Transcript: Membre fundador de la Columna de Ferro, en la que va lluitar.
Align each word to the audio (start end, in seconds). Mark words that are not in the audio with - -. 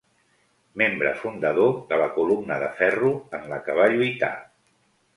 Membre 0.81 1.11
fundador 1.19 1.77
de 1.93 2.01
la 2.05 2.09
Columna 2.17 2.59
de 2.65 2.73
Ferro, 2.83 3.15
en 3.41 3.49
la 3.55 3.63
que 3.69 3.81
va 3.83 3.89
lluitar. 3.97 4.37